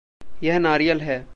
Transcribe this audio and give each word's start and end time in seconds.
यह 0.43 0.59
नारियल 0.59 1.01
है। 1.01 1.27